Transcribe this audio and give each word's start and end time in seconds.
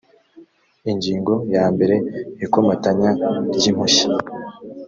ingingo 0.91 1.33
ya 1.55 1.65
mbere 1.73 1.95
ikomatanya 2.45 3.09
ry 3.57 3.63
impushya 3.71 4.07